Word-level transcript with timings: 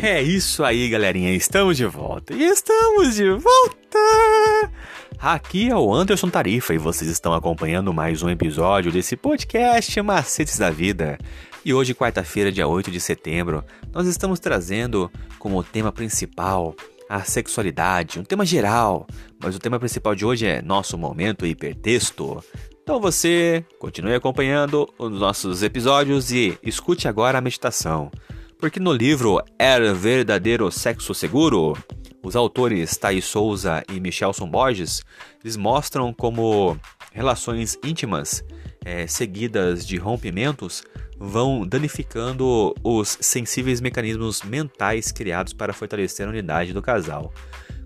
É 0.00 0.22
isso 0.22 0.62
aí, 0.62 0.88
galerinha. 0.88 1.34
Estamos 1.34 1.76
de 1.76 1.84
volta. 1.84 2.32
Estamos 2.32 3.16
de 3.16 3.30
volta! 3.30 4.70
Aqui 5.18 5.68
é 5.68 5.74
o 5.74 5.92
Anderson 5.92 6.30
Tarifa 6.30 6.72
e 6.72 6.78
vocês 6.78 7.10
estão 7.10 7.34
acompanhando 7.34 7.92
mais 7.92 8.22
um 8.22 8.30
episódio 8.30 8.92
desse 8.92 9.16
podcast 9.16 10.00
Macetes 10.00 10.56
da 10.56 10.70
Vida. 10.70 11.18
E 11.64 11.74
hoje, 11.74 11.94
quarta-feira, 11.94 12.52
dia 12.52 12.68
8 12.68 12.92
de 12.92 13.00
setembro, 13.00 13.64
nós 13.92 14.06
estamos 14.06 14.38
trazendo 14.38 15.10
como 15.36 15.64
tema 15.64 15.90
principal 15.90 16.76
a 17.08 17.24
sexualidade, 17.24 18.20
um 18.20 18.24
tema 18.24 18.46
geral, 18.46 19.04
mas 19.42 19.56
o 19.56 19.58
tema 19.58 19.80
principal 19.80 20.14
de 20.14 20.24
hoje 20.24 20.46
é 20.46 20.62
nosso 20.62 20.96
momento 20.96 21.44
hipertexto. 21.44 22.40
Então 22.80 23.00
você 23.00 23.64
continue 23.80 24.14
acompanhando 24.14 24.88
os 24.96 25.18
nossos 25.18 25.64
episódios 25.64 26.30
e 26.30 26.56
escute 26.62 27.08
agora 27.08 27.38
a 27.38 27.40
meditação. 27.40 28.12
Porque 28.58 28.80
no 28.80 28.92
livro 28.92 29.40
Era 29.56 29.94
Verdadeiro 29.94 30.70
Sexo 30.72 31.14
Seguro, 31.14 31.78
os 32.24 32.34
autores 32.34 32.96
Thaís 32.96 33.24
Souza 33.24 33.84
e 33.88 34.00
Michelson 34.00 34.48
Borges, 34.48 35.00
eles 35.44 35.56
mostram 35.56 36.12
como 36.12 36.76
relações 37.12 37.78
íntimas 37.84 38.42
é, 38.84 39.06
seguidas 39.06 39.86
de 39.86 39.96
rompimentos 39.96 40.82
vão 41.20 41.64
danificando 41.64 42.74
os 42.82 43.16
sensíveis 43.20 43.80
mecanismos 43.80 44.42
mentais 44.42 45.12
criados 45.12 45.52
para 45.52 45.72
fortalecer 45.72 46.26
a 46.26 46.30
unidade 46.30 46.72
do 46.72 46.82
casal. 46.82 47.32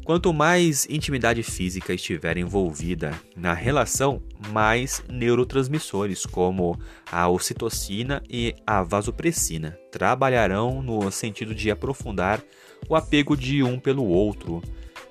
Quanto 0.05 0.33
mais 0.33 0.85
intimidade 0.91 1.45
física 1.45 1.95
estiver 1.95 2.37
envolvida 2.37 3.13
na 3.37 3.55
relação, 3.55 4.21
mais 4.51 5.03
neurotransmissores 5.09 6.27
como 6.27 6.77
a 7.11 7.29
ocitocina 7.29 8.21
e 8.29 8.53
a 8.67 8.83
vasopressina 8.83 9.79
trabalharão 9.93 10.83
no 10.83 11.09
sentido 11.13 11.55
de 11.55 11.71
aprofundar 11.71 12.43
o 12.89 12.97
apego 12.97 13.37
de 13.37 13.63
um 13.63 13.79
pelo 13.79 14.05
outro. 14.05 14.61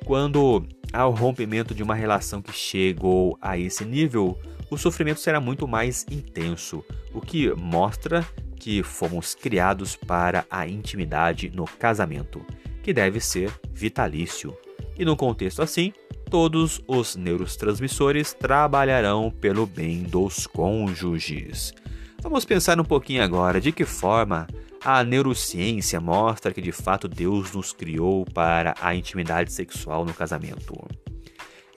Quando 0.03 0.67
há 0.91 1.07
o 1.07 1.11
rompimento 1.11 1.73
de 1.73 1.81
uma 1.81 1.95
relação 1.95 2.41
que 2.41 2.51
chegou 2.51 3.37
a 3.41 3.57
esse 3.57 3.85
nível, 3.85 4.37
o 4.69 4.77
sofrimento 4.77 5.21
será 5.21 5.39
muito 5.39 5.65
mais 5.65 6.05
intenso, 6.11 6.83
o 7.13 7.21
que 7.21 7.49
mostra 7.55 8.27
que 8.57 8.83
fomos 8.83 9.33
criados 9.35 9.95
para 9.95 10.45
a 10.51 10.67
intimidade 10.67 11.49
no 11.49 11.63
casamento, 11.63 12.45
que 12.83 12.91
deve 12.93 13.21
ser 13.21 13.51
vitalício. 13.73 14.53
E 14.97 15.05
num 15.05 15.15
contexto 15.15 15.61
assim, 15.61 15.93
todos 16.29 16.81
os 16.87 17.15
neurotransmissores 17.15 18.33
trabalharão 18.33 19.31
pelo 19.31 19.65
bem 19.65 20.03
dos 20.03 20.47
cônjuges. 20.47 21.73
Vamos 22.21 22.45
pensar 22.45 22.79
um 22.79 22.85
pouquinho 22.85 23.23
agora 23.23 23.59
de 23.59 23.71
que 23.71 23.83
forma 23.83 24.47
a 24.83 25.03
neurociência 25.03 25.99
mostra 25.99 26.53
que 26.53 26.61
de 26.61 26.71
fato 26.71 27.07
Deus 27.07 27.51
nos 27.51 27.73
criou 27.73 28.25
para 28.25 28.73
a 28.79 28.95
intimidade 28.95 29.51
sexual 29.51 30.05
no 30.05 30.13
casamento. 30.13 30.75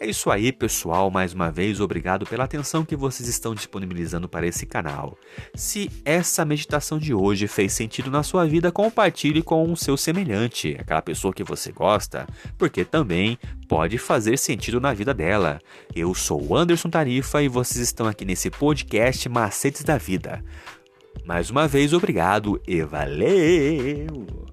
É 0.05 0.07
isso 0.07 0.31
aí, 0.31 0.53
pessoal. 0.53 1.11
Mais 1.11 1.33
uma 1.33 1.51
vez, 1.51 1.81
obrigado 1.81 2.27
pela 2.27 2.45
atenção 2.45 2.85
que 2.85 2.95
vocês 2.95 3.27
estão 3.27 3.55
disponibilizando 3.55 4.29
para 4.29 4.47
esse 4.47 4.67
canal. 4.67 5.17
Se 5.55 5.91
essa 6.05 6.45
meditação 6.45 6.99
de 6.99 7.15
hoje 7.15 7.47
fez 7.47 7.73
sentido 7.73 8.11
na 8.11 8.23
sua 8.23 8.45
vida, 8.45 8.71
compartilhe 8.71 9.43
com 9.43 9.73
o 9.73 9.75
seu 9.75 9.97
semelhante, 9.97 10.77
aquela 10.79 11.01
pessoa 11.01 11.33
que 11.33 11.43
você 11.43 11.73
gosta, 11.73 12.27
porque 12.59 12.85
também 12.85 13.39
pode 13.67 13.97
fazer 13.97 14.37
sentido 14.37 14.79
na 14.79 14.93
vida 14.93 15.15
dela. 15.15 15.59
Eu 15.97 16.13
sou 16.13 16.49
o 16.49 16.55
Anderson 16.55 16.91
Tarifa 16.91 17.43
e 17.43 17.49
vocês 17.49 17.83
estão 17.83 18.07
aqui 18.07 18.27
nesse 18.27 18.51
podcast 18.51 19.27
Macetes 19.31 19.85
da 19.85 19.97
Vida. 19.97 20.45
Mais 21.25 21.49
uma 21.49 21.67
vez, 21.67 21.95
obrigado 21.95 22.61
e 22.69 22.83
valeu! 22.83 24.44